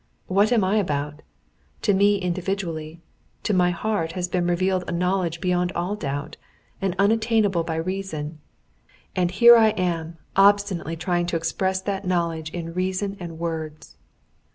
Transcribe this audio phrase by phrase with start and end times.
[0.25, 1.21] What am I about?
[1.83, 3.03] To me individually,
[3.43, 6.37] to my heart has been revealed a knowledge beyond all doubt,
[6.81, 8.39] and unattainable by reason,
[9.15, 13.95] and here I am obstinately trying to express that knowledge in reason and words.